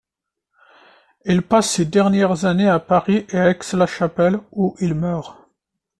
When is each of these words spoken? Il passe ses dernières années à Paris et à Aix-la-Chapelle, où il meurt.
Il 1.25 1.43
passe 1.43 1.73
ses 1.75 1.85
dernières 1.85 2.45
années 2.45 2.67
à 2.67 2.79
Paris 2.79 3.27
et 3.29 3.37
à 3.37 3.51
Aix-la-Chapelle, 3.51 4.39
où 4.51 4.75
il 4.79 4.95
meurt. 4.95 5.37